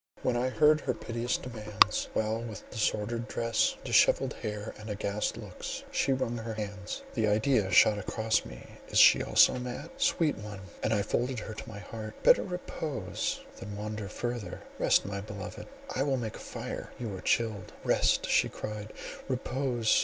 [0.23, 5.83] When I heard her piteous demands, while with disordered dress, dishevelled hair, and aghast looks,
[5.91, 11.03] she wrung her hands—the idea shot across me is she also mad?—"Sweet one," and I
[11.03, 16.39] folded her to my heart, "better repose than wander further;—rest—my beloved, I will make a
[16.39, 18.93] fire—you are chill." "Rest!" she cried,
[19.27, 19.99] "repose!